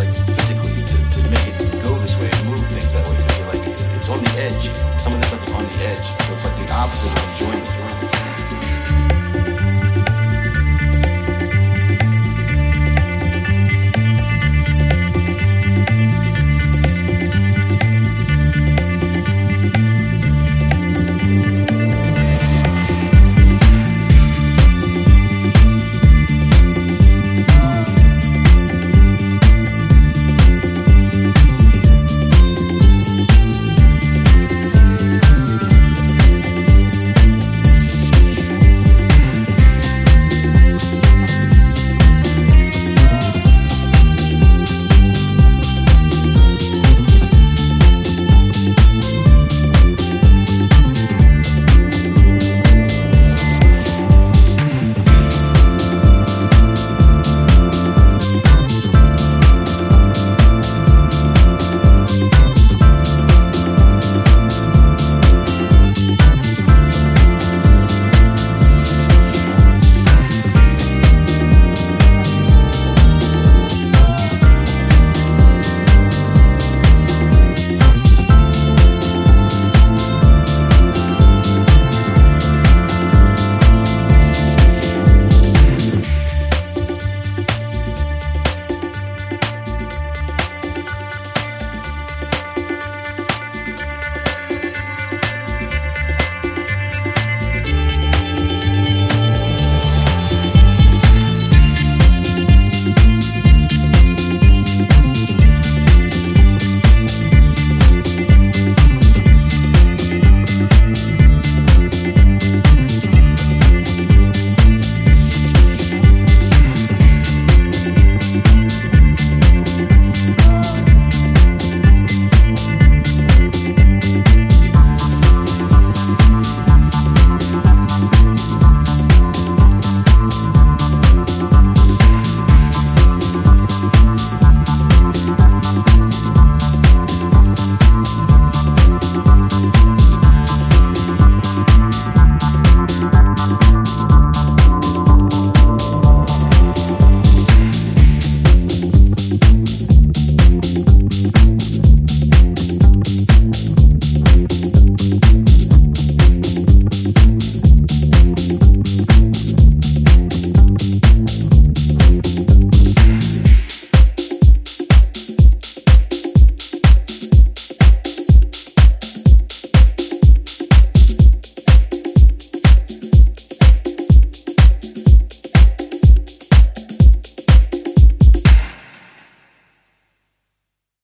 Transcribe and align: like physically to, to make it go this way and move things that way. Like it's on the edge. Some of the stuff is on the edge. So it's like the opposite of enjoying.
like 0.00 0.16
physically 0.16 0.80
to, 0.88 0.96
to 1.12 1.20
make 1.28 1.46
it 1.60 1.82
go 1.84 1.92
this 1.98 2.16
way 2.18 2.30
and 2.32 2.48
move 2.48 2.64
things 2.72 2.92
that 2.94 3.04
way. 3.04 3.20
Like 3.52 3.68
it's 3.96 4.08
on 4.08 4.18
the 4.18 4.32
edge. 4.40 4.72
Some 4.98 5.12
of 5.12 5.20
the 5.20 5.26
stuff 5.26 5.46
is 5.46 5.52
on 5.52 5.62
the 5.62 5.84
edge. 5.84 5.98
So 6.24 6.32
it's 6.32 6.44
like 6.44 6.56
the 6.56 6.72
opposite 6.72 7.12
of 7.12 7.30
enjoying. 7.32 7.49